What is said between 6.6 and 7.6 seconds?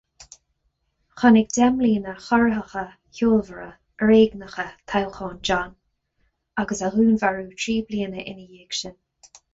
agus a dhúnmharú